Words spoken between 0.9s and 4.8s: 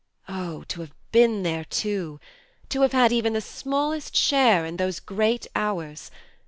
been there too! To have had even the smallest share in